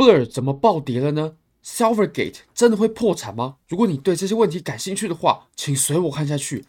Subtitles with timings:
[0.00, 3.56] Blur 怎么暴跌了呢？Silvergate 真的会破产吗？
[3.68, 6.64] 如果你对这些问题感兴趣的话，请随我看下去。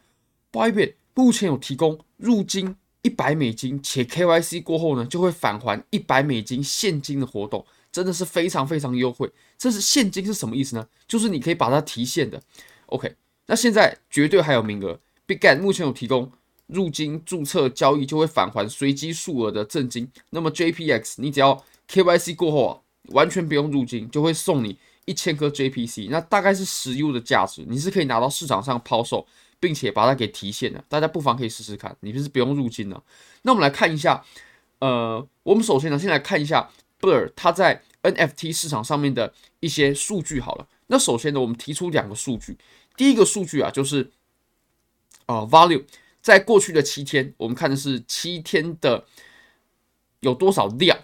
[0.51, 9.31] Bybit 目前有提供入金一百美金，且 KYC 过后呢，就会返还一百美金现金的活动，真的是非常非常优惠。
[9.57, 10.85] 这是现金是什么意思呢？
[11.07, 12.43] 就是你可以把它提现的。
[12.87, 13.15] OK，
[13.47, 14.99] 那现在绝对还有名额。
[15.25, 16.29] Bitget 目前有提供
[16.67, 20.11] 入金注册交易就会返还随机数额的赠金。
[20.31, 22.81] 那么 JPX 你只要 KYC 过后啊。
[23.13, 29.25] 完全不用入金，就会送你一千颗 JPC，那大概是十 U 的价值，你是可以拿到市场上抛售，
[29.59, 30.83] 并且把它给提现的。
[30.87, 33.01] 大家不妨可以试试看，你就是不用入金的。
[33.41, 34.23] 那我们来看一下，
[34.79, 36.69] 呃，我们首先呢，先来看一下
[36.99, 40.67] Blur 它在 NFT 市场上面的一些数据好了。
[40.87, 42.57] 那首先呢，我们提出两个数据，
[42.95, 44.11] 第一个数据啊，就是
[45.25, 45.83] 啊、Value
[46.21, 49.05] 在过去的七天，我们看的是七天的
[50.19, 50.97] 有多少量。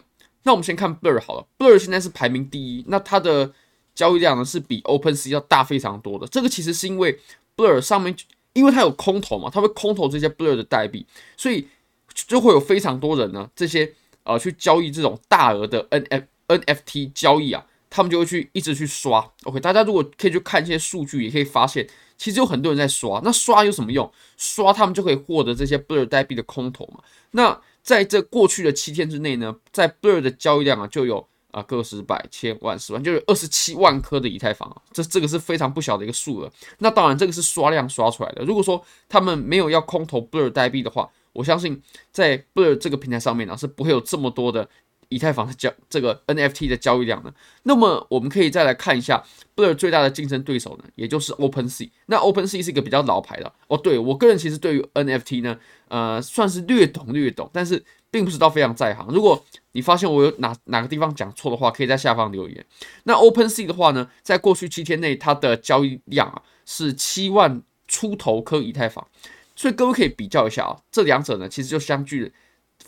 [0.47, 3.51] 那我们先看 Blur 好了，Blur 现在是排名第一，那它的
[3.93, 6.25] 交易量呢是比 OpenSea 要大非常多的。
[6.27, 7.19] 这个其实是因为
[7.57, 8.15] Blur 上面，
[8.53, 11.67] 因为它有空投嘛，它会空投这些 Blur 的代币，所以
[12.13, 19.29] 就会有非常多人呢，这些呃去交易这种大额的 NF NFT 交易啊，他们就会去一直去刷。
[19.43, 21.85] OK，大家如果可以去看一些数据，也可以发现
[22.17, 23.19] 其实有很多人在刷。
[23.21, 24.09] 那刷有什么用？
[24.37, 27.03] 刷他们就可以获得这些 Blur 代币的空投嘛。
[27.31, 36.51] 那在这过去的七天之内呢，在 Blur 的交易量啊，就有啊个十百千万十万，就有二十七万颗的以太坊啊，这这个是非常不小的一个数额。
[36.79, 38.43] 那当然，这个是刷量刷出来的。
[38.43, 44.67] 如果说他们没有要空投 Blur 代币的话，我相信在 Blur 这个平台上面呢，是不会有这么多的。
[45.09, 47.33] 以太坊的交这个 NFT 的交易量呢？
[47.63, 49.23] 那么我们可以再来看一下
[49.55, 51.89] Blur 最大的竞争对手呢，也就是 OpenSea。
[52.07, 53.77] 那 OpenSea 是一个比较老牌的哦。
[53.77, 59.07] 对，我个人其实对于 NFT 呢，呃，算是略懂略懂，但是并不是到非常在行。
[59.09, 59.41] 如果
[59.71, 62.65] 你发现我有哪哪个地方讲错的话，可以在下方留言。
[63.03, 69.07] 那 OpenSea 的话呢，在过去七天内，它的交易量啊是七万出头颗以太坊，
[69.55, 72.33] 所以各位可以比较一下啊，这两者呢其实就相距。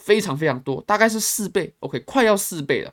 [0.10, 2.92] 非常非常多，大概是四倍，OK，快要四倍了。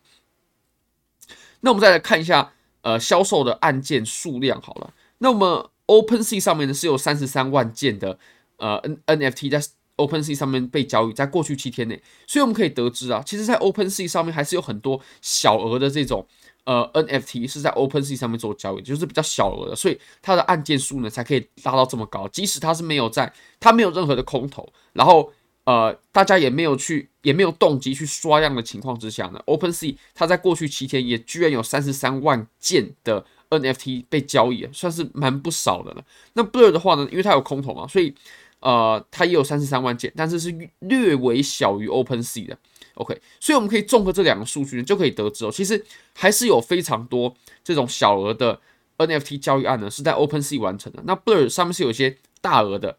[1.60, 4.92] 那我们再来看一下，呃，销售的案件数量好了。
[5.16, 8.18] 那么 OpenSea 上面呢是有三十三万件的
[8.58, 9.62] 呃 NFT 在
[9.96, 16.26] OpenSea 上面被交易，在过去七天内，所以我们可以得知啊，其实，在 OpenSea 上面还是有很多小额的这种
[16.64, 25.32] 呃 NFT 是在 OpenSea 上面做交易，就是比较小额的，所以它的案件数呢才可以拉到这么高，即使它是没有在，它没有任何的空投，然后。
[25.66, 36.04] 呃，大家也没有去，也没有动机去刷量的情况之下呢，OpenSea 它在过去七天也居然有三十三万件的 NFT 被交易，算是蛮不少的了。
[36.34, 38.14] 那 Blur 的话呢，因为它有空投嘛，所以
[38.60, 42.56] 呃，它也有三十三万件，但是是略微小于 OpenSea 的。
[42.94, 45.84] OK，所以我们可以综合这两个数据呢，就可以得知哦，其实
[46.14, 47.34] 还是有非常多
[47.64, 48.60] 这种小额的
[48.98, 51.02] NFT 交易案呢是在 OpenSea 完成的。
[51.04, 52.96] 那 Blur 上面是有一些大额的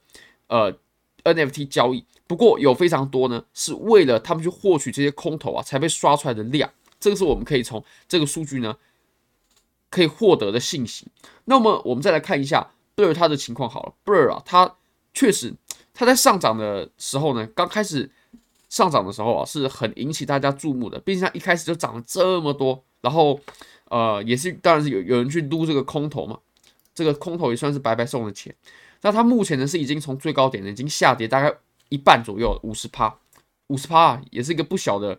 [0.47, 0.77] 呃
[1.33, 2.05] NFT 交易。
[2.25, 6.69] 不过有非常多呢，是为了他们去获取这些空投啊，才被刷出来的量。
[6.99, 8.75] 这个是我们可以从这个数据呢，
[9.89, 11.07] 可以获得的信息。
[11.45, 13.93] 那么我们再来看一下 Blur 它的情况好了。
[14.03, 14.75] Blur 啊，它
[15.13, 15.53] 确实
[15.93, 18.09] 它在上涨的时候呢，刚开始
[18.67, 20.99] 上涨的时候啊，是很引起大家注目的。
[20.99, 23.39] 毕竟它一开始就涨了这么多，然后
[23.89, 26.37] 呃，也是当然是有有人去撸这个空投嘛，
[26.93, 28.53] 这个空投也算是白白送的钱。
[29.07, 31.57] 那它目前呢是已经从最高点呢已经下跌大概。
[31.89, 33.17] 一半左右，五十趴，
[33.67, 35.17] 五十趴也是一个不小的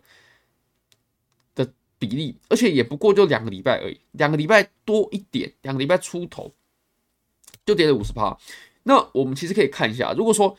[1.55, 1.67] 的
[1.97, 6.53] 比例，而且也不过就两个礼拜而已，两个礼拜多一点，两个礼拜出头
[7.65, 8.37] 就跌了五十趴。
[8.83, 10.55] 那我们其实可以看一下，如果说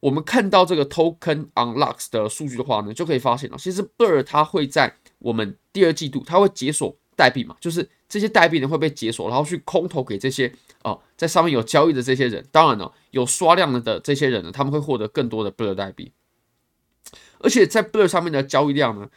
[0.00, 10.52] 我们看到这个 Token Unlocks 的数据的话呢，就可以发现了，其实 BIRD 它会在我们第二季度，它会解锁代币嘛，就是这些代币呢会被解锁，然后去空投给这些。
[10.82, 16.12] 哦，在上面有交易的这些人，当然了，有刷量的这些人呢，他们会获得更多的 Blur 代币，
[17.38, 19.08] 而且在 Blur 上面的交易量呢，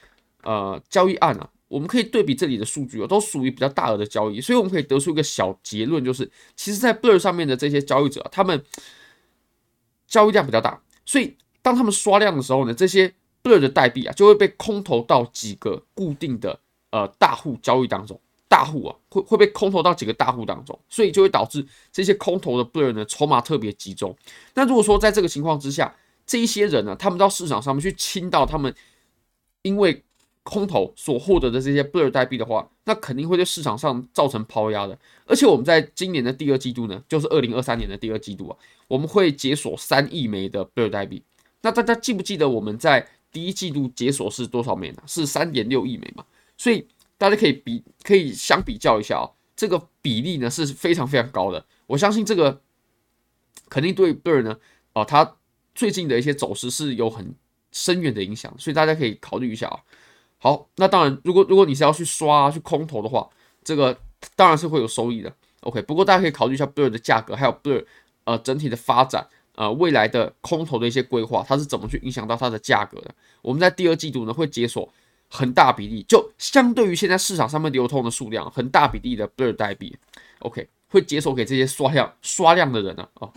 [0.44, 8.62] 呃，交易案啊，我们可以对比这里的数据哦，都属于比较大额的交易，所以我们可以得出一个小结论，就是其实，在 Blur 上面的这些交易者，他们
[10.06, 16.60] 交易量比较大，所以当他们刷量的时候呢，这些 Blur 的代币啊，就会被空投到几个固定的
[16.92, 18.20] 呃大户交易当中。
[18.54, 24.16] 大户啊，会会被空投到几个大户当中，所以就会导致这些空投的 Blur 呢，筹码特别集中。
[24.54, 25.96] 那如果说在这个情况之下，
[26.28, 28.72] 这一些人呢，他们到市场上面去清到他们
[29.64, 30.04] 因为
[30.44, 34.96] 空投所获得的这些 BLR 代币的话，那肯定会对市场上造成抛压的。
[35.26, 38.58] 而且我们在今年的第二季度呢，就是二零二三年的第二季度啊，
[38.88, 41.24] 我们会解锁三亿枚的 BLR 代币。
[41.62, 45.02] 那大家记不记得我们在第一季度解锁是多少枚呢？
[45.08, 46.24] 是三点六亿枚嘛？
[46.56, 46.86] 所以。
[47.24, 51.66] 大家可以比可以相比较一下哦，这个比例呢是非常非常高的。
[51.88, 52.60] 我相信这个
[53.70, 54.58] 肯定对 Blur 呢，
[54.92, 55.38] 哦，它
[55.74, 57.34] 最近的一些走势是有很
[57.72, 59.80] 深远的影响，所以大家可以考虑一下啊。
[60.38, 63.30] 好，那当然，如果如果你是要去刷去空投的话，
[63.64, 63.98] 这个
[64.36, 65.34] 当然是会有收益的。
[65.62, 67.86] OK，不过大家可以考虑一下 Blur 的价格，还有 Blur
[68.26, 69.26] 呃整体的发展。
[69.56, 73.16] 呃，未来的空投的一些规划，它是怎么去影响到它的价格的？
[73.44, 74.92] 我们在第二季度呢，会解锁
[75.34, 79.98] 很大比例，就相对于现在市场上面流通的数量，很大比例的 BLR 代币
[80.40, 83.26] ，OK，会解锁给这些刷量刷量的人呢、啊。
[83.26, 83.34] 哦，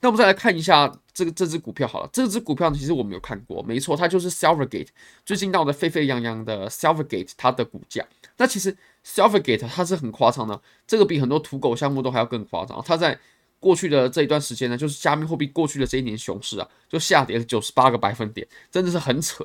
[0.00, 4.88] 那我们再来看一下这个这只股票好了，这只股票呢，其实我们有看过，没错，它就是 Silvergate，
[5.26, 8.02] 最近闹得沸沸扬扬的 Silvergate，它的股价。
[8.38, 13.18] 那其实 Silvergate 它是很夸张的，这个比很多土狗项目都还要更夸张，它在。
[13.60, 19.44] 过去的这一段时间呢，就是加密货币过去的这一年熊市啊，就下跌了九十八个百分点，真的是很扯。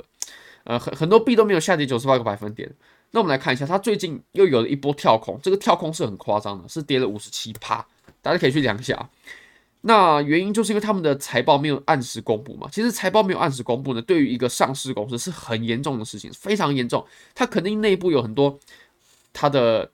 [0.63, 2.71] 呃，很很多币都没有下跌九十八个百分点。
[3.11, 7.85] 那我们来看一下，它最近又有了一波跳空，这个跳空是很夸张的，是跌了五十七趴，
[8.21, 9.09] 大家可以去量一下。
[9.81, 12.67] 那原因就是因为他们的财报没有按时公布嘛。
[12.71, 17.05] 其实财报没有按时公布呢，对于一个上市公司是很严重的事情，非常严重。
[17.35, 18.57] 它肯定内部有很多
[19.31, 19.91] 它的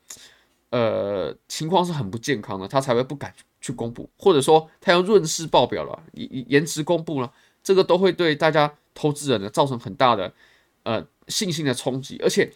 [0.69, 3.33] 呃情况是很不健康的，它才会不敢。
[3.61, 7.29] 去公布，或者说他要润饰报表了，延延迟公布了，
[7.61, 10.33] 这个都会对大家投资人呢造成很大的
[10.89, 12.17] 呃信心的冲击。
[12.23, 12.51] 而且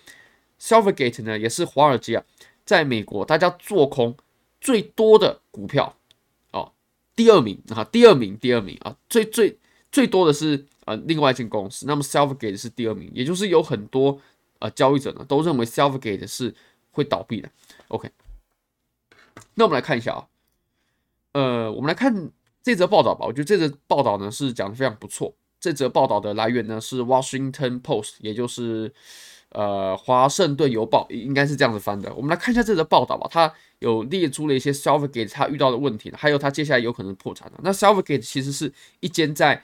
[0.57, 2.23] s e l v e r g a t e 呢也是华尔街啊，
[2.65, 4.17] 在美国大家做空
[4.59, 5.95] 最多的股票
[6.51, 6.71] 哦，
[7.15, 9.59] 第二名啊，第二名，第二名啊，最最
[9.91, 14.19] 最多的是呃另外一间公司，那么 s e l v e r g a t e 是第二名，也就是有很多
[14.59, 16.55] 呃交易者呢都认为 s e l v e r g a t e 是
[16.91, 17.49] 会倒闭的。
[17.89, 18.09] OK，
[19.53, 20.27] 那我们来看一下啊。
[21.33, 22.31] 呃，我们来看
[22.61, 23.25] 这则报道吧。
[23.25, 25.33] 我觉得这则报道呢是讲的非常不错。
[25.63, 28.93] 这则报道的来源呢是 Washington Post，也就是
[29.51, 32.13] 呃华盛顿邮报，应该是这样子翻的。
[32.13, 33.29] 我们来看一下这则报道吧。
[33.31, 33.49] 它
[33.79, 37.57] 有列出了一些 Silvergate 它遇到的问题，还有它接下来有可能破产的。
[37.63, 39.63] 那 Silvergate 其实是一间在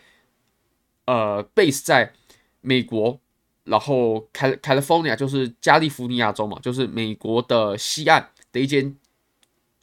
[1.03, 2.13] 呃 base 在
[2.61, 3.19] 美国，
[3.65, 8.95] 然后 Cal California 就是加利福尼亚州嘛，就是美国的西岸的一间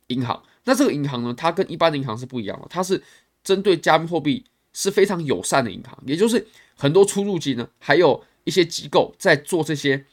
[0.06, 0.42] 银行。
[0.64, 3.02] 那这个银行呢，它跟一般的银行是不一样的，它是
[3.44, 4.46] 针对加密货币
[4.78, 6.46] 是非常友善的银行，也就是
[6.76, 10.04] 很多出入境呢，还有一些机构在做这些，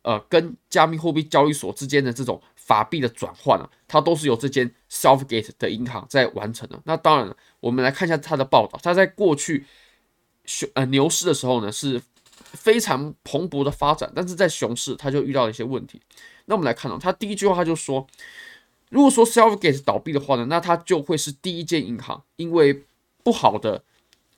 [0.00, 6.80] 呃，跟加密货币交易所之间的这种法币的转换啊，它都是由这间 Silvergate 的银行在完成的。
[6.86, 9.66] 那当然了，我们来看一下它的报道，它在过去
[10.46, 16.00] 熊呃牛市的时候呢，是非常蓬勃的发展，但是在熊市它就遇到了一些问题。
[16.46, 18.06] 那我们来看到，它第一句话它就说。
[18.88, 22.84] 如果说 Selfgate 倒闭的话呢，那它就会是第一间银行因为
[23.22, 23.84] 不好的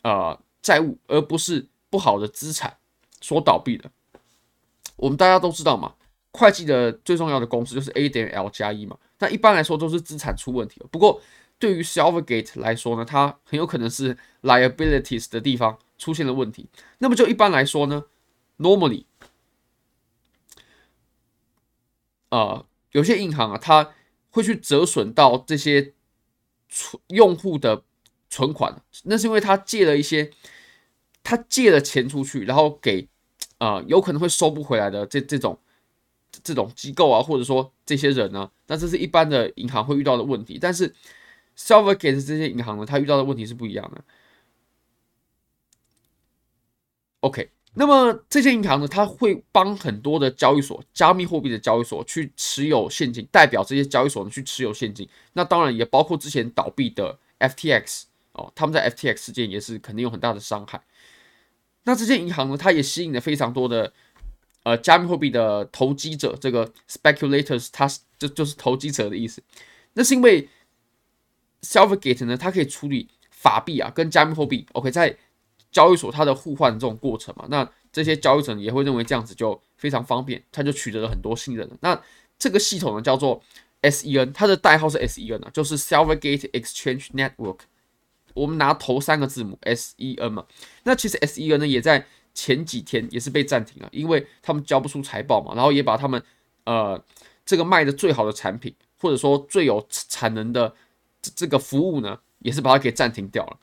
[0.02, 2.76] 呃债务，而不是不好的资产
[3.20, 3.90] 所倒闭的。
[4.96, 5.94] 我们大家都知道嘛，
[6.32, 8.96] 会计的最重要的公式就是 A 等于 L 加一嘛。
[9.18, 10.82] 那一般来说都是资产出问题。
[10.90, 11.20] 不过
[11.58, 16.68] 对于 Silvergate 来说呢，它很有可能是 liabilities 的地方出现了问题。
[16.98, 18.04] 那么就一般来说呢
[18.58, 19.04] ，normally，
[22.28, 23.92] 呃，有些银行啊，它
[24.30, 25.94] 会去折损到这些
[27.08, 27.84] 用户的
[28.30, 30.30] 存款，那是因为他借了一些，
[31.22, 33.08] 他借了钱出去，然后给、
[33.58, 35.58] 呃、有可能会收不回来的这这种
[36.42, 40.58] 这种机构啊，或者说这些人呢、那这是一般的银行会遇到的问题。
[40.60, 40.94] 但是
[41.56, 44.04] Silvergate 这些银行呢，它遇到的问题是不一样的。
[47.20, 47.50] OK。
[47.76, 55.08] 那么这些银行呢，它会帮很多的交易所、加密货币的交易所去持有现金，代表这些交易所呢去持有现金。
[55.32, 60.80] 那当然也包括之前倒闭的 FTX 哦，他们在 FTX 事件也是肯定有很大的伤害。
[61.84, 63.92] 那这些银行呢，它也吸引了非常多的
[64.62, 67.88] 呃加密货币的投机者，这个 speculators，它
[68.18, 69.42] 就就是投机者的意思。
[69.94, 70.48] 那是因为
[71.62, 75.16] Silvergate 呢，它可以处理法币啊跟加密货币，OK 在。
[75.74, 81.76] 交易所它的互换这种过程嘛，那这些交易者也会认为这样子就非常方便，他就取得了很多信任了。
[81.80, 82.00] 那
[82.38, 83.42] 这个系统呢叫做
[83.82, 87.58] SEN，它的代号是 SEN 啊，就是 Silvergate Exchange Network。
[88.34, 90.44] 我们拿头三个字母 SEN 嘛，
[90.82, 96.22] 那其实 SEN 呢也在前几天也是被暂停了，因为他们交不出财报嘛，然后也把他们
[96.64, 97.02] 呃
[97.46, 100.74] 这个卖的最好的产品或者说最有产能的
[101.22, 103.56] 这个服务呢，也是把它给暂停掉了。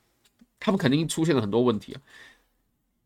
[0.59, 2.01] 他们肯定出现了很多问题啊。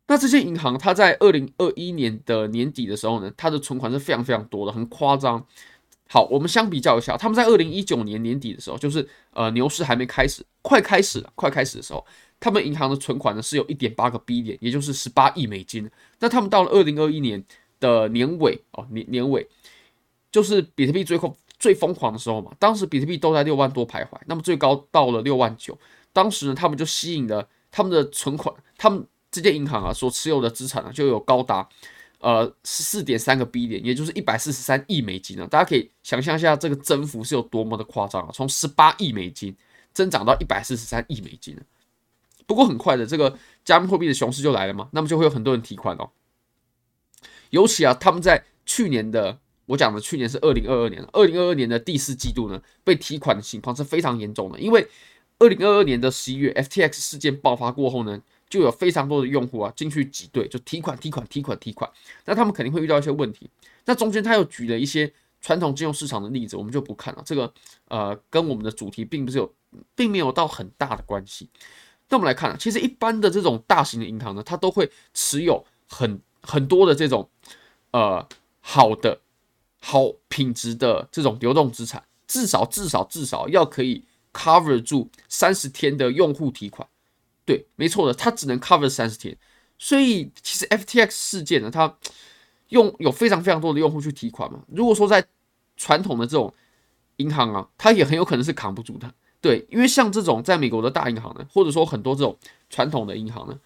[0.07, 5.43] 那这些银行，它在二零二一年的年底的时候呢，它的存款是非常非常多的，很夸张。
[6.07, 12.05] 好，我们相比较一下，他们在二零一九年年底的时候，就是呃牛市还没开始，快开始了，快开始的时候，
[12.39, 15.89] 他们银行的存款呢是有一点八个 B 点也就是十八亿美金。
[16.19, 17.43] 那他们到了二零二一年
[17.79, 19.47] 的年尾哦，年年尾
[20.31, 25.77] 就是比特币最后最疯狂的时候嘛，当时比特币都在六万多徘徊，那么最高到了六万九，
[26.13, 31.67] 当时呢，他们就吸引了他们的存款，他们这间银行啊所持有的资产呢，就有高达
[32.19, 39.55] 呃十四点三个 B 点，也就是一百四十三亿美金呢，大家可以想象一下这个增幅是有多么的夸张啊，从十八亿美金
[39.93, 41.57] 增长到一百四十三亿美金。
[42.47, 46.11] 不过很快的，这个加密货币的熊市就来了嘛，那么就会有很多人提款哦。
[47.49, 54.59] 尤其啊，他们在去年的，我讲的去年是二零二二年，二零二二年的第四季度呢，被提款的情况是非常严重的。
[54.59, 54.87] 因为
[55.39, 61.89] 二零二二年的十一月，FTX 事件爆发过后呢，就有非常多的用户啊进去挤兑，就提款、提款、提款、提款。
[62.25, 63.49] 那他们肯定会遇到一些问题。
[63.85, 65.11] 那中间他又举了一些
[65.41, 67.21] 传统金融市场的例子，我们就不看了。
[67.25, 67.51] 这个
[67.87, 69.53] 呃，跟我们的主题并不是有，
[69.95, 71.49] 并没有到很大的关系。
[72.09, 77.29] 那我们来看啊，其实一般的这种大型的银行呢，它都会持有很很多的这种
[77.91, 78.27] 呃
[78.61, 79.19] 好的
[79.79, 86.87] 好品质的这种流动资产，至少至少至少要可以 cover 住三十天的用户提款。
[87.45, 89.37] 对，没错的，它只能 cover 三十天。
[89.77, 91.97] 所以其实 FTX 事件呢，它
[92.69, 94.63] 用有非常非常多的用户去提款嘛。
[94.67, 95.25] 如果说在
[95.77, 96.53] 传统的这种
[97.17, 99.13] 银行啊，它也很有可能是扛不住的。
[99.41, 102.35] 对，因为像这种在美国的大银行呢，或者说很多这种
[102.69, 103.59] 传统的银行呢，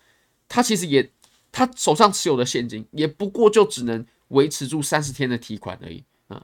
[0.50, 1.10] 它其实也，
[1.52, 6.44] 它手上持有的现金也不过就只能维持住三十天的提款而已啊。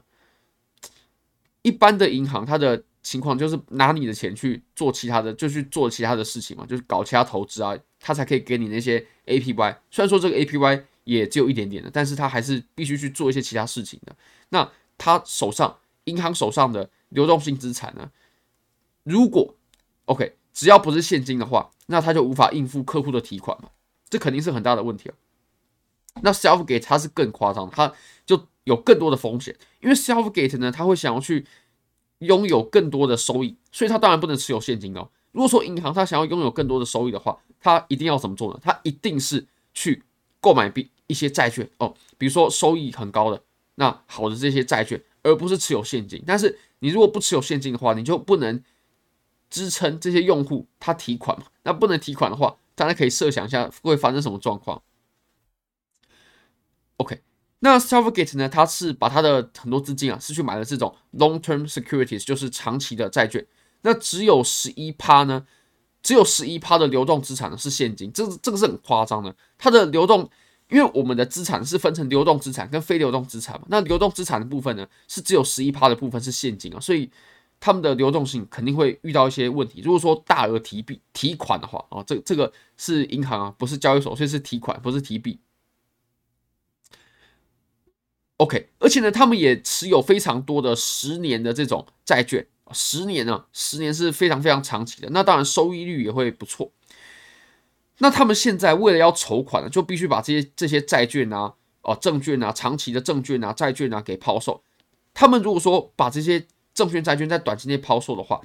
[1.60, 9.76] 一般的银行，它的情况就是拿你的钱去做其他的，就去做其他的事情嘛，就是搞其他投资啊，他才可以给你那些 APY。
[9.92, 14.16] 虽然说这个 APY 也只有一点点的，但是他还是必须去做一些其他事情的。
[14.48, 18.10] 那他手上银行手上的流动性资产呢？
[19.04, 19.54] 如果
[20.06, 23.70] OK，只要不是现金的话，那他就无法应付客户的提款嘛，
[24.10, 25.14] 这肯定是很大的问题啊。
[26.22, 27.92] 那 Selfgate 它是更夸张，它
[28.24, 31.46] 就有更多的风险，因为 Selfgate 呢，他会想要去
[32.18, 35.08] 拥有更多的收益，所以他当然不能持有现金哦。
[35.32, 38.60] 如果说银行他想要拥有更多的收益的话，他一定要怎么做呢？
[38.62, 40.02] 他一定是去
[40.40, 43.42] 购买一一些债券哦，比如说收益很高的
[43.74, 46.22] 那好的这些债券，而不是持有现金。
[46.26, 48.62] 但是你如果不持有现金的话，你就不能。
[49.48, 51.46] 支撑这些用户他提款嘛？
[51.62, 54.82] 那不能提款的话，大家可以设想一下会发生什么状况。
[56.96, 57.20] OK，
[57.60, 58.48] 那 Silvergate 呢？
[58.48, 63.44] 它是把它的很多资金啊，是去买了这种 long-term securities，就是长期的债券。
[63.82, 65.46] 那只有十一趴呢，
[66.02, 69.34] 只有十一趴的流动资产呢是现金，这这个是很夸张的。
[69.56, 70.28] 它的流动，
[70.68, 73.66] 因为我们的资产是分成流动资产跟非流动资产嘛。
[73.68, 77.10] 那流动资产的部分呢，是只有十一趴的部分是现金啊，所以。
[77.58, 79.80] 他们的流动性肯定会遇到一些问题。
[79.80, 85.38] 如果说大额提币提款的话啊，这这个是银行啊，不是交易所，所以是提款，不是提币。
[88.38, 95.08] OK，而且呢，他们也持有非常多的十年的这种债券，十年啊，十年是非常非常长期的。
[95.10, 96.70] 那当然收益率也会不错。
[97.98, 104.62] 那他们现在为了要筹款呢，就必须把这些这些债券啊、哦证券啊、长期的证券啊、债券啊给抛售。
[105.14, 108.42] 他们如果说把这些证券、债券在短期内抛售的话，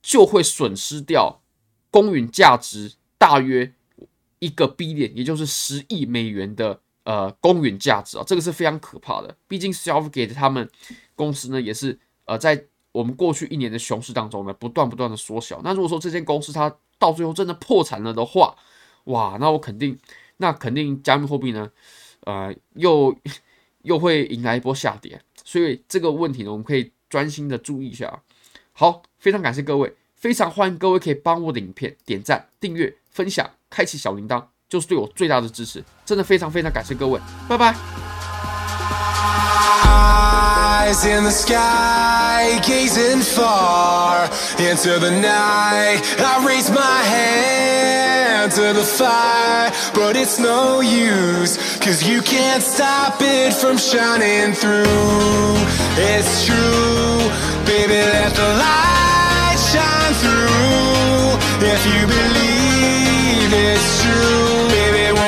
[0.00, 1.42] 就会损失掉
[1.90, 3.74] 公允价值大约
[4.38, 9.36] 一个 B 点也就是十亿美元的呃公允价值啊，这个是非常可怕的。
[9.48, 10.70] 毕竟 Selfgate 他们
[11.16, 15.60] 公司呢，也是呃在我们过去一年的熊市当中呢，不断不断的缩小。
[15.64, 18.54] 那如果说这间公司它到最后真的破产了的话，
[19.04, 19.98] 哇，那我肯定，
[20.36, 21.68] 那肯定加密货币呢，
[22.20, 23.12] 呃，又
[23.82, 25.20] 又会迎来一波下跌。
[25.44, 28.22] 所以这个问题呢，我们可以专心的注意一下。
[28.72, 35.84] 好，非常感谢各位，非常欢迎各位可以帮我的影片点赞、订阅、分享、开启小铃铛，就是对我最大的支持。
[36.06, 37.74] 真的非常非常感谢各位，拜拜。
[39.82, 46.00] Eyes in the sky, gazing far into the night.
[46.18, 53.20] I raise my hand to the fire, but it's no use, cause you can't stop
[53.20, 54.86] it from shining through.
[55.96, 57.30] It's true,
[57.66, 61.38] baby, let the light shine through.
[61.62, 63.79] If you believe it.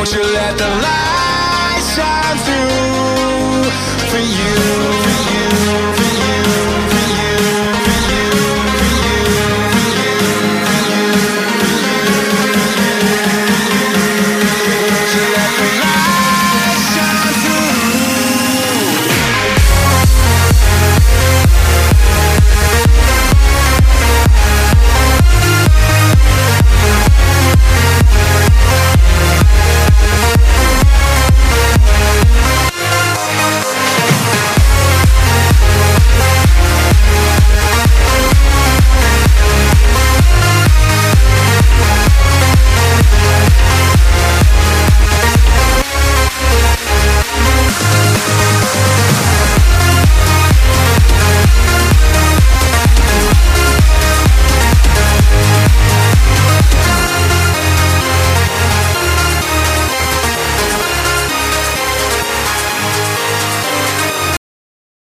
[0.02, 3.70] Won't you let the light shine through
[4.10, 4.54] for you,
[5.04, 6.01] for you?